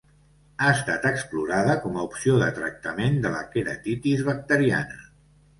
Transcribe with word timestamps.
Ha 0.61 0.69
estat 0.75 1.03
explorada 1.09 1.75
com 1.83 1.99
a 1.99 2.05
opció 2.09 2.39
de 2.45 2.49
tractament 2.57 3.21
de 3.27 3.33
la 3.37 3.45
queratitis 3.53 4.25
bacteriana. 4.31 5.03